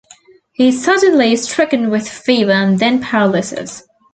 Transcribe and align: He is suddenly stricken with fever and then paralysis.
He 0.53 0.69
is 0.69 0.83
suddenly 0.83 1.35
stricken 1.35 1.91
with 1.91 2.09
fever 2.09 2.51
and 2.53 2.79
then 2.79 3.03
paralysis. 3.03 3.83